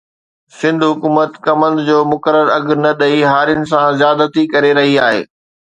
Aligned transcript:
سنڌ 0.57 0.79
حڪومت 0.91 1.31
ڪمند 1.45 1.77
جو 1.89 1.97
مقرر 2.11 2.47
اگهه 2.57 2.77
نه 2.83 2.91
ڏئي 3.01 3.19
هارين 3.31 3.61
سان 3.71 3.87
زيادتي 4.01 4.43
ڪري 4.53 4.71
رهي 4.81 4.95
آهي 5.09 5.21